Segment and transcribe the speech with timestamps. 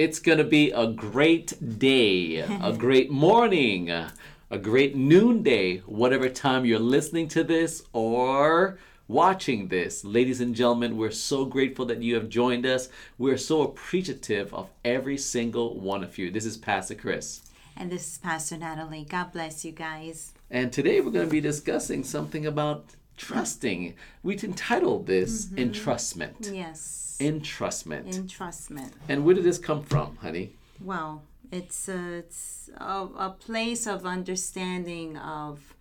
[0.00, 6.64] It's going to be a great day, a great morning, a great noonday, whatever time
[6.64, 8.78] you're listening to this or
[9.08, 10.02] watching this.
[10.02, 12.88] Ladies and gentlemen, we're so grateful that you have joined us.
[13.18, 16.30] We're so appreciative of every single one of you.
[16.30, 17.42] This is Pastor Chris.
[17.76, 19.04] And this is Pastor Natalie.
[19.06, 20.32] God bless you guys.
[20.50, 22.86] And today we're going to be discussing something about
[23.18, 23.96] trusting.
[24.22, 25.56] We've entitled this mm-hmm.
[25.58, 26.54] Entrustment.
[26.56, 27.09] Yes.
[27.20, 28.14] Entrustment.
[28.14, 28.92] Entrustment.
[29.08, 30.54] and where did this come from, honey?
[30.80, 31.22] Well,
[31.52, 35.74] it's a, it's a, a place of understanding of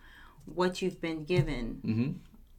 [0.45, 1.81] what you've been given.
[1.86, 2.12] Mm-hmm.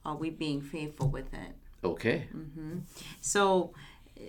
[0.04, 1.54] Are we being faithful with it?
[1.84, 2.28] Okay.
[2.34, 2.78] Mm-hmm.
[3.20, 3.72] So,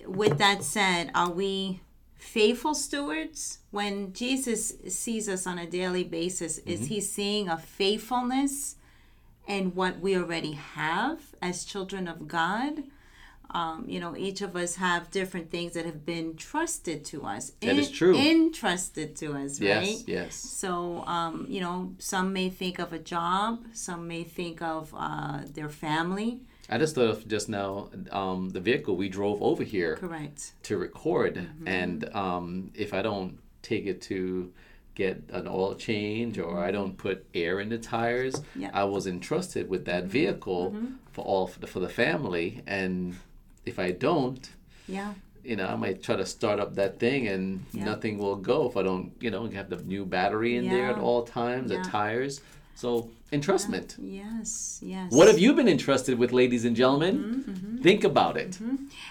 [0.06, 1.82] with that said, are we
[2.16, 3.60] faithful stewards?
[3.72, 6.88] When Jesus sees us on a daily basis, is mm-hmm.
[6.88, 8.76] he seeing a faithfulness
[9.48, 12.84] in what we already have as children of God?
[13.54, 17.52] Um, you know, each of us have different things that have been trusted to us.
[17.62, 18.16] That is true.
[18.18, 19.84] Entrusted to us, right?
[19.88, 20.36] Yes, yes.
[20.36, 25.42] So, um, you know, some may think of a job, some may think of uh,
[25.54, 26.40] their family.
[26.70, 30.54] I just thought of just now um, the vehicle we drove over here Correct.
[30.64, 31.68] to record, Mm-hmm.
[31.68, 34.54] and um, if I don't take it to
[34.96, 38.64] get an oil change or I don't put air in the tires, Mm-hmm.
[38.64, 38.76] Mm-hmm.
[38.76, 40.76] I was entrusted with that vehicle
[41.12, 43.18] for all for the, for the family, and
[43.66, 44.50] if I don't,
[44.88, 45.14] Yeah.
[45.44, 47.86] you know, I might try to start up that thing and Yeah.
[47.86, 50.98] nothing will go if I don't, you know, have the new battery in there at
[51.00, 51.82] all times, Yeah.
[51.82, 52.42] the tires.
[52.76, 53.96] So, entrustment.
[54.00, 55.12] Yes, yes.
[55.12, 57.44] What have you been entrusted with, ladies and gentlemen?
[57.48, 58.60] Mm-hmm, Think about it.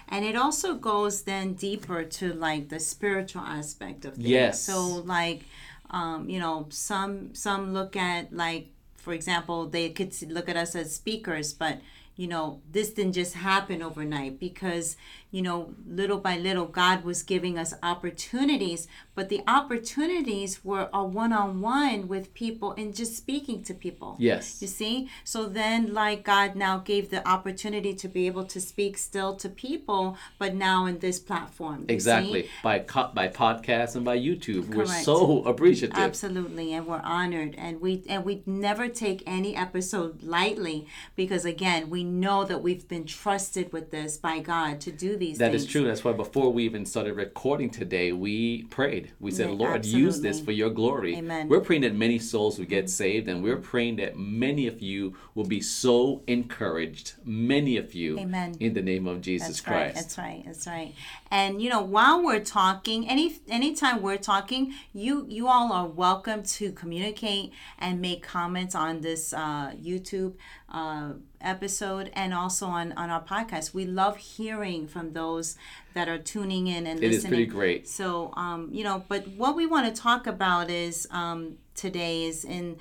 [0.08, 4.26] And it also goes then deeper to like the spiritual aspect of things.
[4.28, 4.62] Yes.
[4.62, 5.44] So like,
[5.90, 10.74] um, you know, some some look at like, for example, they could look at us
[10.74, 11.80] as speakers, but
[12.20, 14.98] you know, this didn't just happen overnight because
[15.30, 21.04] you know, little by little, God was giving us opportunities, but the opportunities were a
[21.04, 24.16] one-on-one with people and just speaking to people.
[24.18, 24.60] Yes.
[24.60, 25.08] You see?
[25.22, 29.48] So then, like, God now gave the opportunity to be able to speak still to
[29.48, 31.84] people, but now in this platform.
[31.88, 32.42] Exactly.
[32.42, 32.50] see?
[32.64, 34.75] By co- by podcast and by YouTube.
[34.75, 35.97] We're so appreciative.
[35.97, 41.88] Absolutely, and we're honored, and we and we never take any episode lightly because again,
[41.88, 45.65] we know that we've been trusted with this by God to do these That things.
[45.65, 45.84] is true.
[45.84, 49.12] That's why before we even started recording today, we prayed.
[49.21, 51.16] We said, Yeah, Lord, use this for your glory.
[51.16, 51.49] Amen.
[51.49, 55.16] We're praying that many souls will get saved, and we're praying that many of you
[55.34, 57.15] will be so encouraged.
[57.25, 58.19] Many of you.
[58.19, 58.54] Amen.
[58.60, 59.84] In the name of Jesus That's Christ.
[59.87, 59.94] right.
[59.94, 60.43] That's right.
[60.47, 60.94] That's right.
[61.31, 66.43] And you know, while we're talking, any anytime we're talking, you you all are welcome
[66.43, 70.34] to communicate and make comments on this uh, YouTube
[70.70, 73.75] uh, episode and also on on our podcast.
[73.75, 75.56] We love hearing from those
[75.94, 77.41] that are tuning in and It is listening.
[77.41, 77.88] It is pretty great.
[77.88, 82.44] So, um, you know, but what we want to talk about is um, today is
[82.44, 82.76] in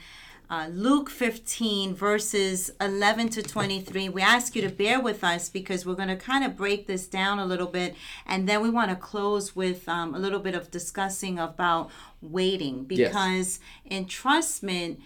[0.51, 4.09] uh, Luke 15, verses 11 to 23.
[4.09, 7.07] We ask you to bear with us because we're going to kind of break this
[7.07, 7.95] down a little bit.
[8.25, 12.83] And then we want to close with um, a little bit of discussing about waiting
[12.83, 13.59] because
[13.91, 14.97] entrustment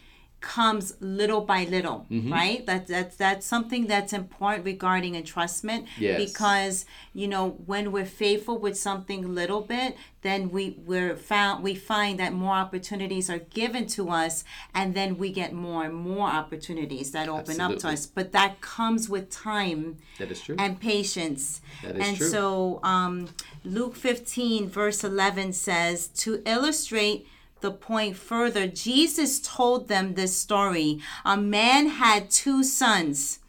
[0.44, 2.32] comes little by little Mm-hmm.
[2.40, 6.20] right that, that's that's something that's important regarding entrustment Yes.
[6.28, 11.74] because you know when we're faithful with something little bit then we we're found we
[11.76, 14.44] find that more opportunities are given to us
[14.76, 18.60] and then we get more and more opportunities that open up to us but that
[18.62, 20.56] comes with time That is true.
[20.60, 21.62] and patience.
[21.84, 22.28] That is and true.
[22.28, 23.30] so um,
[23.64, 27.28] Luke 15, verse 11 says, To illustrate
[27.64, 31.00] the point further, Jesus told them this story.
[31.26, 33.40] A man had two sons.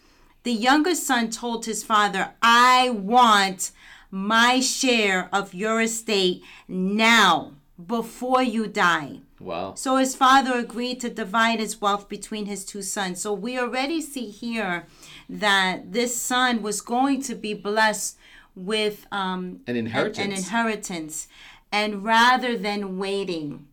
[0.44, 3.72] The younger son told his father, I want
[4.10, 7.54] my share of your estate now,
[7.84, 9.18] before you die.
[9.40, 9.74] wow.
[9.74, 13.20] So his father agreed to divide his wealth between his two sons.
[13.20, 14.86] So we already see here
[15.28, 18.16] that this son was going to be blessed
[18.54, 20.24] with um, An inheritance.
[20.24, 21.28] An, inheritance,
[21.72, 23.66] and rather than waiting,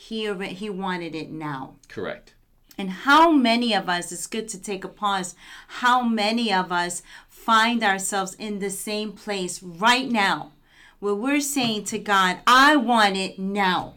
[0.00, 1.74] he he wanted it now.
[1.88, 2.32] Correct.
[2.78, 5.34] And how many of us, it's good to take a pause,
[5.68, 10.52] how many of us find ourselves in the same place right now
[11.00, 13.96] where we're saying to God, I want it now.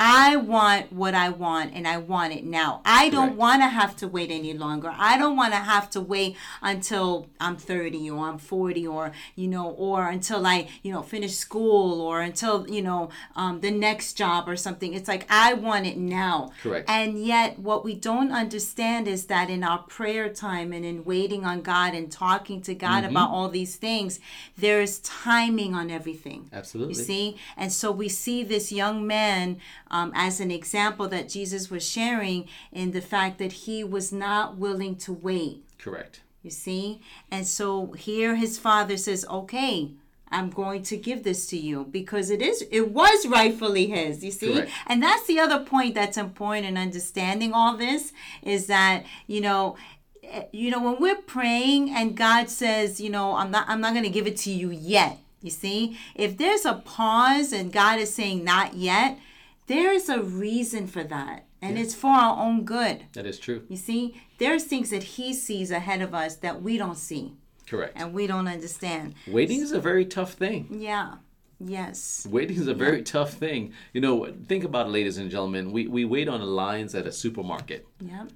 [0.00, 2.80] I want what I want and I want it now.
[2.84, 3.38] I don't Correct.
[3.38, 4.94] want to have to wait any longer.
[4.96, 9.48] I don't want to have to wait until I'm 30 or I'm 40 or, you
[9.48, 14.12] know, or until I, you know, finish school or until, you know, um, the next
[14.14, 14.94] job or something.
[14.94, 16.52] It's like, I want it now.
[16.62, 16.88] Correct.
[16.88, 21.44] And yet, what we don't understand is that in our prayer time and in waiting
[21.44, 23.10] on God and talking to God Mm-hmm.
[23.10, 24.18] about all these things,
[24.56, 26.48] there is timing on everything.
[26.52, 26.94] Absolutely.
[26.94, 27.36] You see?
[27.56, 29.58] And so we see this young man
[29.90, 34.56] um, as an example that Jesus was sharing in the fact that he was not
[34.56, 35.64] willing to wait.
[35.78, 36.20] Correct.
[36.42, 37.00] You see?
[37.30, 39.92] And so here his father says, okay.
[40.30, 44.30] I'm going to give this to you because it is it was rightfully his, you
[44.30, 44.52] see?
[44.52, 44.70] Correct.
[44.86, 48.12] And that's the other point that's important in understanding all this
[48.42, 49.76] is that, you know,
[50.22, 53.94] eh, you know when we're praying and God says, you know, I'm not I'm not
[53.94, 55.18] going to give it to you yet.
[55.40, 55.96] You see?
[56.14, 59.18] If there's a pause and God is saying not yet,
[59.68, 61.44] there is a reason for that.
[61.60, 63.06] And it's for our own good.
[63.14, 63.64] That is true.
[63.68, 67.34] You see, there's things that he sees ahead of us that we don't see
[67.66, 67.94] Correct.
[67.96, 69.14] and we don't understand.
[69.26, 70.68] Waiting is a very tough thing.
[70.70, 71.16] Yeah.
[71.58, 72.26] Yes.
[72.30, 73.72] Waiting is a very tough thing.
[73.92, 75.72] You know, think about it, ladies and gentlemen.
[75.72, 77.86] We, we wait on the lines at a supermarket.
[78.00, 78.28] Yep.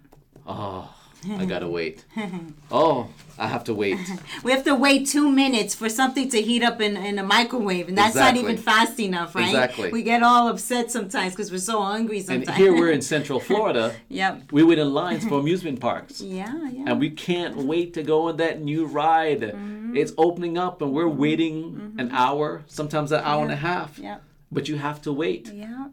[0.48, 0.92] Oh,
[1.30, 2.04] I gotta wait.
[2.70, 3.08] Oh,
[3.38, 3.98] I have to wait.
[4.44, 7.88] We have to wait two minutes for something to heat up in, in a microwave,
[7.88, 9.46] and that's not even fast enough, right?
[9.48, 9.90] Exactly.
[9.92, 12.48] We get all upset sometimes because we're so hungry sometimes.
[12.48, 13.94] And here we're in Central Florida.
[14.08, 14.42] yep.
[14.52, 16.20] We wait in lines for amusement parks.
[16.20, 16.84] Yeah, yeah.
[16.86, 19.40] And we can't wait to go on that new ride.
[19.42, 19.96] Mm-hmm.
[19.96, 23.98] It's opening up and we're waiting an hour, sometimes an hour and a half.
[23.98, 24.18] yeah.
[24.50, 25.50] But you have to wait.
[25.52, 25.88] Yeah.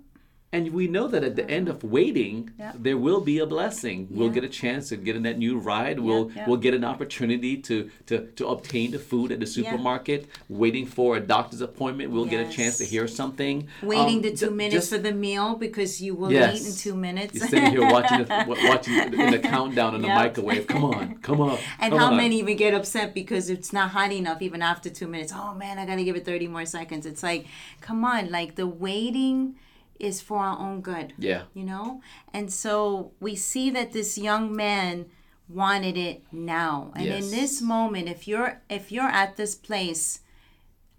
[0.52, 2.72] And we know that at the end of waiting, Yeah.
[2.76, 4.08] there will be a blessing.
[4.10, 4.34] We'll Yeah.
[4.34, 6.00] get a chance to get in that new ride.
[6.00, 6.48] We'll yeah.
[6.48, 10.28] we'll get an opportunity to, to, to obtain the food at the supermarket.
[10.50, 13.68] Waiting for a doctor's appointment, we'll get a chance to hear something.
[13.84, 16.60] Waiting Um, the two minutes for the meal because you will Yes.
[16.62, 17.36] eat in two minutes.
[17.36, 20.18] You're sitting here watching the, watching in the countdown in the Yep.
[20.18, 20.66] microwave.
[20.66, 21.60] Come on, come on.
[21.80, 22.18] And come how on.
[22.18, 25.32] many even get upset because it's not hot enough even after two minutes?
[25.36, 27.06] Oh man, I gotta give it 30 more seconds.
[27.06, 27.46] It's like,
[27.82, 29.54] come on, like the waiting
[30.00, 32.02] is for our own good, Yeah, you know?
[32.34, 35.06] And so we see that this young man
[35.48, 36.92] wanted it now.
[36.96, 37.24] And Yes.
[37.26, 40.22] in this moment, if you're if you're at this place,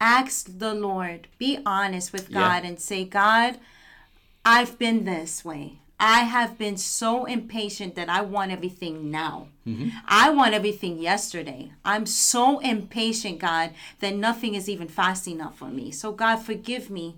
[0.00, 2.40] ask the Lord, be honest with Yeah.
[2.40, 3.58] God and say, God,
[4.44, 5.78] I've been this way.
[6.02, 9.48] I have been so impatient that I want everything now.
[9.66, 9.90] Mm-hmm.
[10.06, 11.72] I want everything yesterday.
[11.84, 15.90] I'm so impatient, God, that nothing is even fast enough for me.
[15.90, 17.16] So, God, forgive me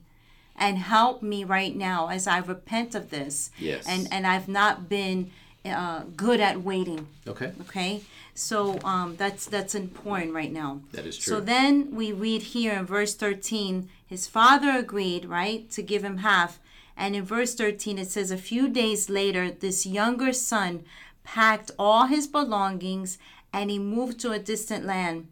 [0.64, 3.50] and help me right now as I repent of this.
[3.59, 3.82] Yes.
[3.93, 5.19] And, and I've not been
[5.64, 7.06] uh, good at waiting.
[7.32, 7.50] okay.
[7.67, 7.93] Okay,
[8.35, 10.81] so um, that's that's important right now.
[10.97, 11.31] That is true.
[11.31, 16.19] So then we read here in verse thirteen, his father agreed, right, to give him
[16.19, 16.59] half.
[16.97, 20.85] And in verse thirteen, it says, a few days later, this younger son
[21.25, 23.19] packed all his belongings
[23.53, 25.29] and he moved to a distant land.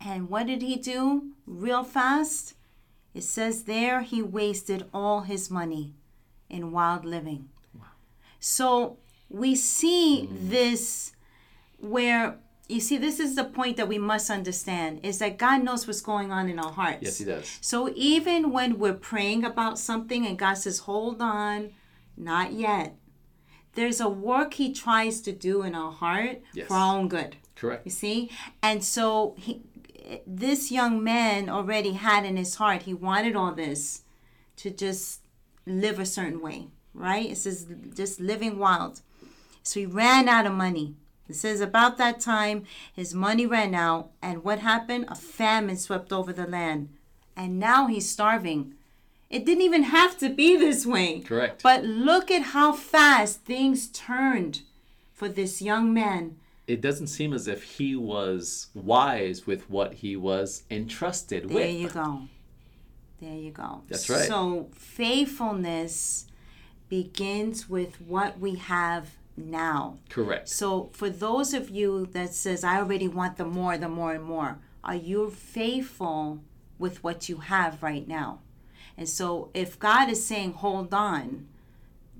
[0.00, 1.32] And what did he do?
[1.46, 2.55] Real fast.
[3.16, 5.94] It says there he wasted all his money
[6.50, 7.48] in wild living.
[7.74, 7.86] Wow.
[8.40, 8.98] So
[9.30, 10.50] we see Mm.
[10.50, 11.12] this
[11.78, 15.86] where you see this is the point that we must understand is that God knows
[15.86, 16.98] what's going on in our hearts.
[17.02, 17.58] Yes, he does.
[17.60, 21.70] So even when we're praying about something and God says, "Hold on,
[22.16, 22.96] not yet."
[23.74, 26.66] There's a work he tries to do in our heart Yes.
[26.68, 27.36] for our own good.
[27.54, 27.86] Correct.
[27.86, 28.30] You see?
[28.62, 29.62] And so he
[30.26, 34.02] this young man already had in his heart he wanted all this
[34.56, 35.20] to just
[35.66, 37.30] live a certain way, right?
[37.30, 39.02] It says just living wild.
[39.62, 40.94] So he ran out of money.
[41.28, 45.06] It says about that time his money ran out and what happened?
[45.08, 46.88] A famine swept over the land.
[47.36, 48.74] And now he's starving.
[49.28, 51.20] It didn't even have to be this way.
[51.20, 51.62] Correct.
[51.62, 54.62] But look at how fast things turned
[55.12, 56.36] for this young man.
[56.66, 61.64] It doesn't seem as if he was wise with what he was entrusted There with.
[61.64, 62.22] There you go.
[63.20, 63.82] There you go.
[63.88, 64.26] That's right.
[64.26, 66.26] So faithfulness
[66.88, 69.98] begins with what we have now.
[70.08, 70.48] Correct.
[70.48, 74.24] So for those of you that says I already want the more, the more and
[74.24, 76.40] more, are you faithful
[76.78, 78.40] with what you have right now?
[78.96, 81.48] And so if God is saying hold on,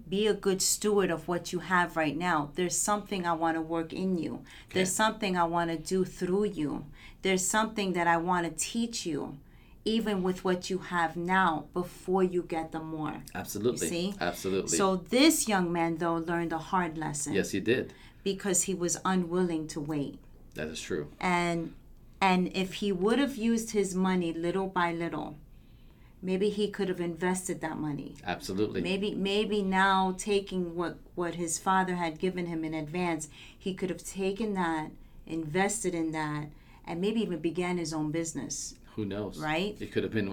[0.08, 2.50] be a good steward of what you have right now.
[2.54, 4.42] There's something I want to work in you.
[4.72, 6.86] There's something I want to do through you.
[7.22, 9.38] There's something that I want to teach you
[9.86, 13.22] even with what you have now before you get the more.
[13.34, 13.88] Absolutely.
[13.88, 14.14] see?
[14.20, 14.76] Absolutely.
[14.76, 17.94] So this young man though learned a hard lesson yes, he did.
[18.24, 20.18] because he was unwilling to wait.
[20.54, 21.08] That is true.
[21.20, 21.74] And
[22.20, 25.36] and if he would have used his money little by little,
[26.22, 28.14] maybe he could have invested that money.
[28.24, 28.80] Absolutely.
[28.80, 33.90] Maybe maybe now taking what what his father had given him in advance, he could
[33.90, 34.90] have taken that,
[35.26, 36.46] invested in that,
[36.86, 38.74] and maybe even began his own business.
[38.96, 39.38] Who knows?
[39.38, 39.74] Right?
[39.74, 39.84] Mm-hmm.
[39.84, 40.28] It could have been.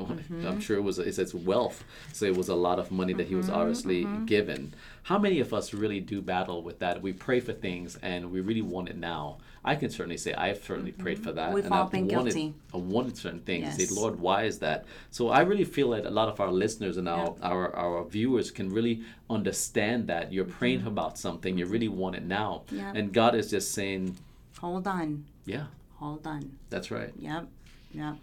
[0.47, 0.97] I'm sure it was.
[0.97, 4.05] It says wealth, so it was a lot of money that he was Mm-hmm, obviously
[4.25, 4.73] given.
[5.03, 7.01] How many of us really do battle with that?
[7.01, 9.37] We pray for things and we really want it now.
[9.65, 11.47] I can certainly say I've certainly prayed for that.
[11.47, 11.55] Mm-hmm.
[11.55, 12.53] We've and all I've been wanted, guilty.
[12.73, 13.77] I wanted certain things.
[13.77, 13.89] Yes.
[13.89, 14.85] Say, Lord, why is that?
[15.09, 18.49] So I really feel that a lot of our listeners and our, our, our viewers
[18.51, 22.63] can really understand that you're praying about something, you really want it now.
[22.67, 22.77] Mm-hmm.
[22.77, 22.93] Yeah.
[22.95, 24.15] And God is just saying,
[24.59, 25.25] Hold on.
[25.45, 25.65] yeah,
[25.95, 26.57] Hold on.
[26.69, 27.11] that's right.
[27.17, 27.47] Yep,
[27.93, 28.15] yep.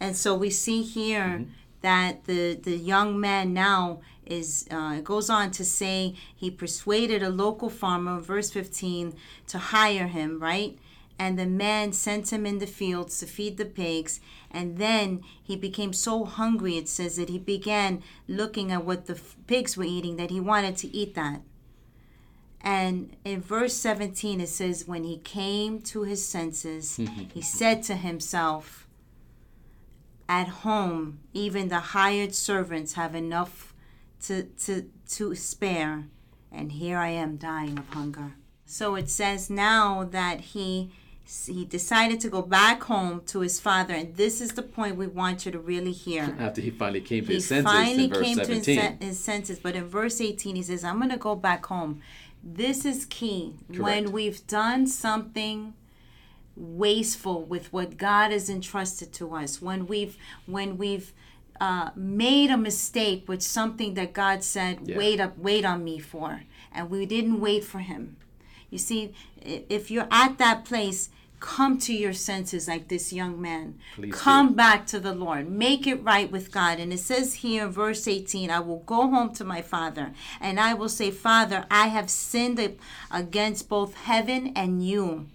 [0.00, 1.50] And so we see here Mm-hmm.
[1.82, 7.22] that the the young man now is uh, it goes on to say he persuaded
[7.22, 9.14] a local farmer, verse fifteen,
[9.46, 10.78] to hire him, right?
[11.18, 14.20] And the man sent him in the fields to feed the pigs.
[14.50, 19.14] And then he became so hungry, it says that he began looking at what the
[19.14, 21.40] f- pigs were eating, that he wanted to eat that.
[22.60, 26.96] And in verse 17, it says, When he came to his senses,
[27.32, 28.85] he said to himself,
[30.28, 33.74] At home, even the hired servants have enough
[34.22, 36.04] to, to, to spare,
[36.50, 38.32] and here I am dying of hunger.
[38.64, 40.90] So it says now that he
[41.46, 45.08] he decided to go back home to his father, and this is the point we
[45.08, 48.10] want you to really hear After he finally came to he his senses finally in
[48.10, 48.62] verse came 17.
[48.62, 51.66] to his, his senses but in verse 18 he says i'm going to go back
[51.66, 52.00] home
[52.44, 53.82] this is key Correct.
[53.82, 55.74] when we've done something
[56.56, 61.12] wasteful with what god has entrusted to us when we've when we've
[61.60, 64.96] uh, made a mistake with something that god said Yeah.
[64.98, 68.16] wait up wait on me for and we didn't wait for him
[68.70, 73.78] you see if you're at that place come to your senses like this young man
[73.94, 74.16] Please do.
[74.18, 75.50] come back to the Lord.
[75.50, 76.80] Make it right with God.
[76.80, 80.72] And it says here, verse 18, I will go home to my father, and I
[80.72, 82.58] will say, Father, I have sinned
[83.10, 85.26] against both heaven and you,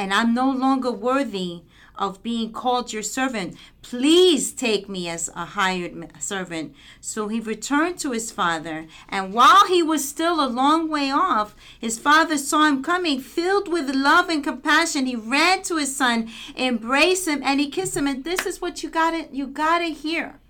[0.00, 1.60] and I'm no longer worthy
[1.94, 3.54] of being called your servant.
[3.82, 6.74] Please take me as a hired servant.
[7.02, 11.54] So he returned to his father, and while he was still a long way off,
[11.78, 15.04] his father saw him coming, filled with love and compassion.
[15.04, 18.06] He ran to his son, embraced him, and he kissed him.
[18.06, 20.40] And this is what you gotta you gotta hear.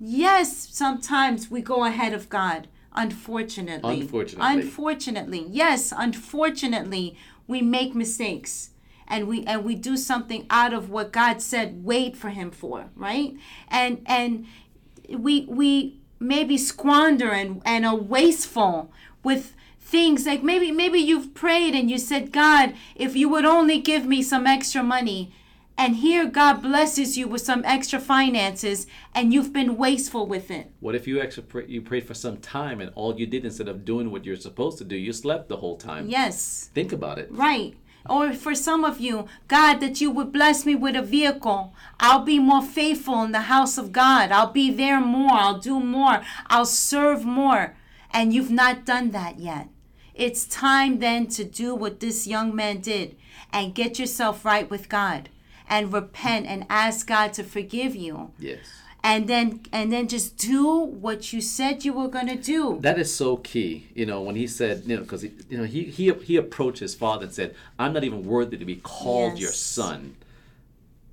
[0.00, 2.68] Yes, sometimes we go ahead of God.
[2.94, 4.00] Unfortunately.
[4.00, 4.62] Unfortunately.
[4.62, 5.46] Unfortunately.
[5.50, 7.16] Yes, unfortunately,
[7.48, 8.70] we make mistakes.
[9.08, 12.90] And we and we do something out of what God said wait for him for,
[12.94, 13.34] right?
[13.68, 14.46] And and
[15.08, 18.92] we we maybe squander and, and are wasteful
[19.24, 23.80] with things like maybe maybe you've prayed and you said, God, if you would only
[23.80, 25.32] give me some extra money,
[25.78, 30.72] and here God blesses you with some extra finances and you've been wasteful with it.
[30.80, 33.68] What if you actually pray, you prayed for some time and all you did instead
[33.68, 36.08] of doing what you're supposed to do, you slept the whole time?
[36.08, 36.68] Yes.
[36.74, 37.28] Think about it.
[37.30, 37.76] Right.
[38.10, 41.74] Or for some of you, God, that you would bless me with a vehicle.
[42.00, 44.32] I'll be more faithful in the house of God.
[44.32, 45.32] I'll be there more.
[45.32, 46.22] I'll do more.
[46.48, 47.76] I'll serve more.
[48.10, 49.68] And you've not done that yet.
[50.12, 53.14] It's time then to do what this young man did
[53.52, 55.28] and get yourself right with God
[55.68, 58.32] and repent and ask God to forgive you.
[58.38, 58.58] Yes.
[59.04, 62.78] And then and then just do what you said you were going to do.
[62.80, 65.84] That is so key, you know, when he said, you know, because you know he,
[65.84, 69.50] he he approached his father and said, "I'm not even worthy to be called your
[69.50, 69.58] Yes.
[69.58, 70.16] son."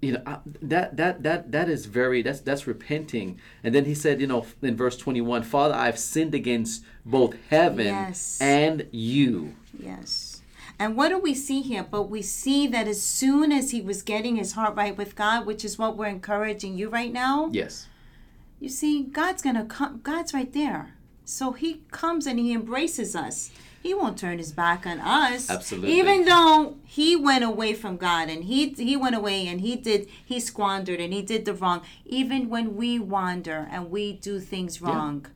[0.01, 3.39] You know I, that that that that is very that's that's repenting.
[3.63, 7.85] And then he said, you know, in verse 21, "Father, I've sinned against both heaven
[7.87, 8.39] Yes.
[8.41, 10.34] and you." Yes.
[10.77, 11.85] And what do we see here?
[11.89, 15.45] But we see that as soon as he was getting his heart right with God,
[15.45, 17.87] which is what we're encouraging you right now, Yes.
[18.59, 20.01] you see, God's going to come.
[20.03, 20.93] God's right there.
[21.23, 23.51] So he comes and he embraces us.
[23.81, 25.49] He won't turn his back on us.
[25.49, 25.93] Absolutely.
[25.99, 30.07] Even though he went away from God and he he went away and he did
[30.25, 31.81] he squandered and he did the wrong.
[32.05, 35.27] Even when we wander and we do things wrong,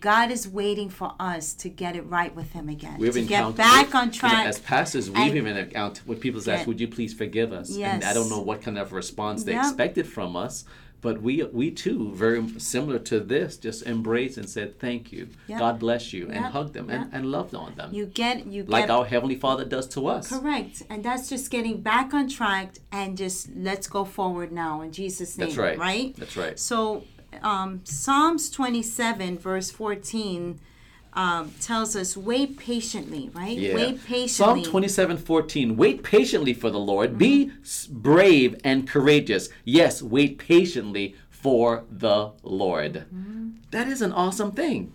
[0.00, 2.96] God is waiting for us to get it right with him again.
[2.98, 4.46] We've to get back on track.
[4.46, 6.64] as pastors, we've even encountered when people ask, Yeah.
[6.66, 9.64] "Would you please forgive us?" And I don't know what kind of response they Yep.
[9.64, 10.64] expected from us,
[11.00, 15.58] but we we too, very similar to this, just embraced and said, "Thank you, Yep.
[15.58, 16.52] God bless you," and Yep.
[16.52, 19.64] hugged them and, and loved on them, you get you like get our heavenly Father
[19.64, 20.28] does to us.
[20.28, 24.90] correct, and that's just getting back on track and just let's go forward now in
[24.92, 25.48] Jesus' name.
[25.48, 25.78] That's right.
[25.78, 26.16] Right.
[26.16, 26.58] That's right.
[26.58, 27.04] So,
[27.42, 30.60] um, Psalms 27, verse 14,
[31.14, 33.56] um, tells us, wait patiently, right?
[33.56, 33.74] Yeah.
[33.74, 34.28] Wait patiently.
[34.28, 35.76] Psalm 27 14.
[35.76, 37.18] Wait patiently for the Lord.
[37.18, 39.48] Be s- brave and courageous.
[39.64, 43.06] Yes, wait patiently for the Lord.
[43.70, 44.94] That is an awesome thing.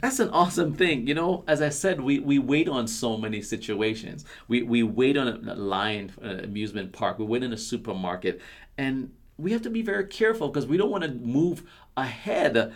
[0.00, 1.06] That's an awesome thing.
[1.06, 4.24] You know, as I said, we, we wait on so many situations.
[4.48, 8.40] We, we wait on a, a line, an amusement park, we wait in a supermarket,
[8.76, 11.62] and we have to be very careful because we don't want to move
[11.96, 12.72] ahead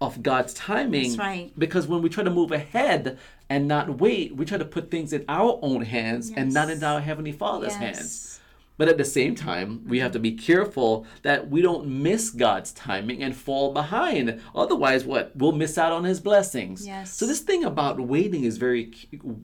[0.00, 1.02] of God's timing.
[1.10, 1.52] That's right.
[1.58, 3.18] Because when we try to move ahead
[3.48, 6.82] and not wait, we try to put things in our own hands and not in
[6.82, 7.80] our Heavenly Father's Yes.
[7.80, 8.40] hands.
[8.78, 12.72] But at the same time, we have to be careful that we don't miss God's
[12.72, 14.38] timing and fall behind.
[14.54, 15.34] Otherwise, what?
[15.34, 16.86] We'll miss out on His blessings.
[16.86, 17.14] Yes.
[17.14, 18.92] So this thing about waiting is very,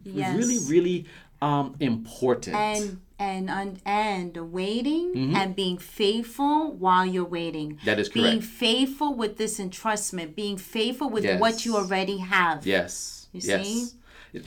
[0.04, 0.36] Yes.
[0.36, 1.06] really, really
[1.40, 2.54] um, important.
[2.56, 7.68] and and and, and waiting and being faithful while you're waiting.
[7.76, 7.86] Mm-hmm.
[7.86, 11.40] That is Being faithful with this entrustment, being faithful with Yes.
[11.40, 12.66] what you already have.
[12.66, 13.28] Yes.
[13.32, 13.66] You yes.
[13.66, 13.86] see?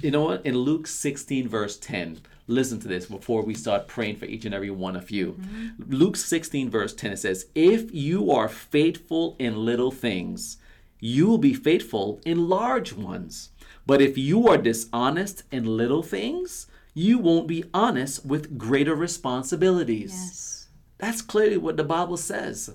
[0.02, 0.46] You know what?
[0.46, 4.54] In Luke 16, verse 10, listen to this before we start praying for each and
[4.54, 5.34] every one of you.
[5.34, 5.94] Mm-hmm.
[5.96, 10.58] Luke 16, verse 10, it says, If you are faithful in little things,
[11.00, 13.50] you will be faithful in large ones.
[13.86, 20.12] But if you are dishonest in little things, you won't be honest with greater responsibilities.
[20.12, 20.68] Yes.
[20.98, 22.74] That's clearly what the Bible says.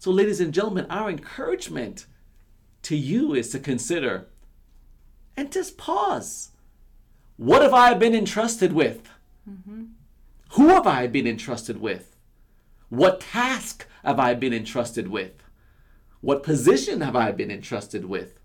[0.00, 2.06] So, ladies and gentlemen, our encouragement
[2.82, 4.26] to you is to consider
[5.36, 6.50] and just pause.
[7.36, 9.08] What have I been entrusted with?
[9.48, 9.84] Mm-hmm.
[10.54, 12.16] Who have I been entrusted with?
[12.88, 15.44] What task have I been entrusted with?
[16.22, 18.39] What position have I been entrusted with?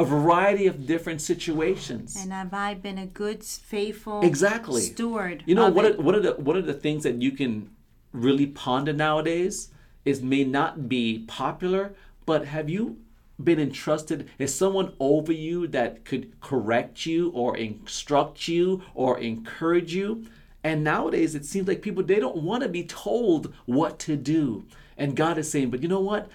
[0.00, 2.16] A variety of different situations.
[2.16, 4.80] And have I been a good, faithful Exactly.
[4.80, 5.42] steward?
[5.44, 5.84] You know of what?
[5.84, 7.68] Are, what are the what are the things that you can
[8.12, 9.68] really ponder nowadays?
[10.06, 11.92] Is may not be popular,
[12.24, 12.96] but have you
[13.44, 14.30] been entrusted?
[14.38, 20.24] Is someone over you that could correct you or instruct you or encourage you?
[20.64, 24.64] And nowadays, it seems like people they don't want to be told what to do.
[24.96, 26.28] And God is saying, but you know what?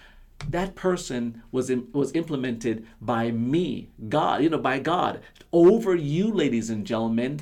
[0.50, 6.32] That person was im- was implemented by me, God, you know, by God over you,
[6.32, 7.39] ladies and gentlemen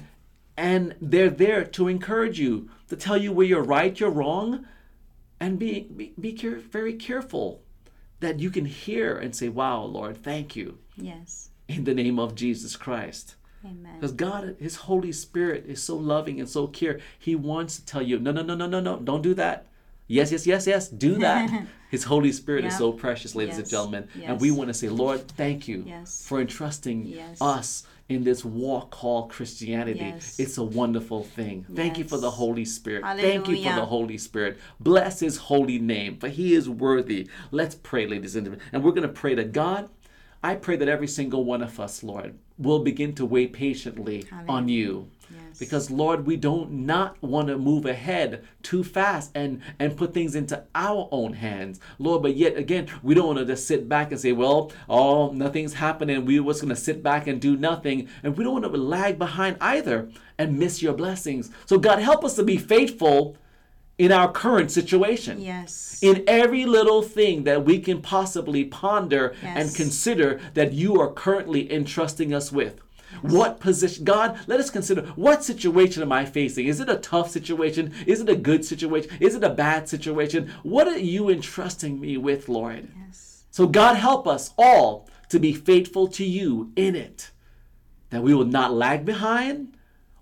[0.55, 4.63] and they're there to encourage you to tell you where you're right you're wrong
[5.39, 7.63] and be be, be care, very careful
[8.19, 11.49] that you can hear and say wow lord thank you Yes.
[11.67, 13.33] in the name of jesus christ
[13.65, 13.95] Amen.
[13.95, 18.03] because god his holy spirit is so loving and so care he wants to tell
[18.03, 19.65] you no no no no no no don't do that
[20.07, 21.49] yes yes yes yes do that
[21.89, 23.71] his holy spirit is so precious ladies and Yes.
[23.71, 26.25] gentlemen and we want to say lord thank you Yes.
[26.27, 27.41] for entrusting Yes.
[27.41, 29.99] us in this walk called Christianity.
[30.01, 30.37] Yes.
[30.37, 31.65] It's a wonderful thing.
[31.73, 33.01] Thank you for the Holy Spirit.
[33.01, 34.59] Thank you for the Holy Spirit.
[34.77, 37.29] Bless his holy name, for he is worthy.
[37.51, 38.65] Let's pray, ladies and gentlemen.
[38.73, 39.89] And we're going to pray to God.
[40.43, 44.67] I pray that every single one of us, Lord, will begin to wait patiently on
[44.67, 45.07] you.
[45.53, 45.59] Yes.
[45.59, 50.35] Because Lord, we don't not want to move ahead too fast and and put things
[50.35, 52.21] into our own hands, Lord.
[52.23, 55.73] But yet again, we don't want to just sit back and say, "Well, oh, nothing's
[55.75, 58.79] happening." We was going to sit back and do nothing, and we don't want to
[58.79, 61.51] lag behind either and miss your blessings.
[61.65, 63.37] So God, help us to be faithful
[63.99, 65.99] in our current situation Yes.
[66.01, 71.71] in every little thing that we can possibly ponder and consider that you are currently
[71.71, 72.81] entrusting us with.
[73.23, 76.67] What position, God, let us consider what situation am I facing?
[76.67, 77.93] Is it a tough situation?
[78.05, 79.11] Is it a good situation?
[79.19, 80.51] Is it a bad situation?
[80.63, 82.89] What are you entrusting me with, Lord?
[83.07, 83.45] yes.
[83.49, 87.31] So, God, help us all to be faithful to you in it,
[88.09, 89.77] that we will not lag behind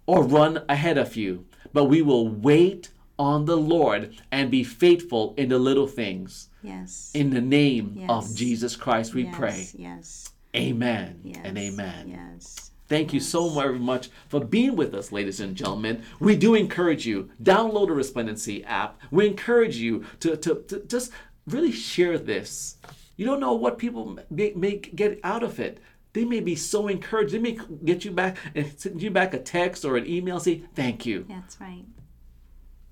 [0.06, 5.34] or run ahead of you, but we will wait on the Lord and be faithful
[5.38, 6.50] in the little things.
[6.64, 7.12] Yes.
[7.14, 8.10] In the name Yes.
[8.10, 9.36] of Jesus Christ, we yes.
[9.36, 9.68] pray.
[9.78, 10.30] Yes.
[10.56, 11.38] Amen Yes.
[11.44, 12.10] and amen.
[12.10, 12.70] Yes.
[12.91, 16.04] Thank you so very much for being with us, ladies and gentlemen.
[16.19, 18.99] We do encourage you, download the Resplendency app.
[19.12, 21.13] We encourage you to, to, to just
[21.47, 22.75] really share this.
[23.15, 25.80] You don't know what people may, may get out of it.
[26.12, 27.34] They may be so encouraged.
[27.34, 30.63] They may get you back and send you back a text or an email say,
[30.75, 31.25] thank you.
[31.30, 31.86] That's right.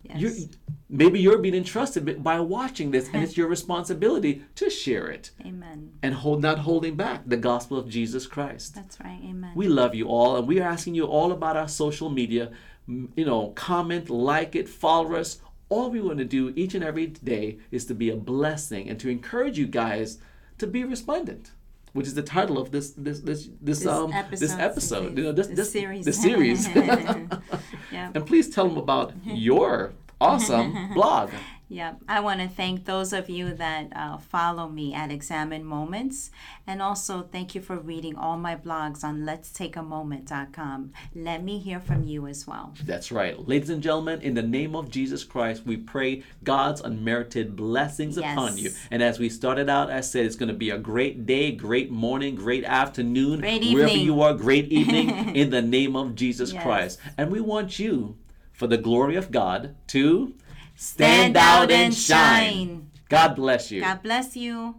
[0.09, 0.19] Yes.
[0.39, 0.49] You're,
[0.89, 5.91] maybe you're being entrusted by watching this, and it's your responsibility to share it Amen.
[6.01, 8.75] and hold not holding back the gospel of Jesus Christ.
[8.75, 9.19] That's right.
[9.23, 9.51] Amen.
[9.55, 12.51] We love you all, and we are asking you all about our social media.
[12.87, 15.39] You know, comment, like it, follow us.
[15.69, 18.99] All we want to do each and every day is to be a blessing and
[18.99, 20.17] to encourage you guys
[20.57, 21.51] to be resplendent,
[21.93, 25.15] which is the title of this this this this, um this episode.
[25.15, 26.05] You know, this, this series.
[26.05, 26.67] this series.
[27.91, 28.11] yeah.
[28.15, 31.31] and please tell them about your awesome blog.
[31.71, 36.31] Yeah, I want to thank those of you that uh, follow me at Examine Moments.
[36.65, 40.93] And also thank you for reading all my blogs on let's letstakeamoment.com.
[41.13, 42.73] Let me hear from you as well.
[42.83, 43.47] That's right.
[43.47, 48.33] Ladies and gentlemen, in the name of Jesus Christ, we pray God's unmerited blessings Yes.
[48.33, 48.71] upon you.
[48.89, 51.91] And as we started out, I said it's going to be a great day, great
[51.91, 56.63] morning, great afternoon, Great wherever you are, great evening in the name of Jesus Yes.
[56.63, 56.99] Christ.
[57.15, 58.17] And we want you,
[58.59, 60.35] for the glory of God, to
[60.75, 62.91] Stand out and shine.
[63.07, 63.81] God bless you.
[63.81, 64.75] God bless you.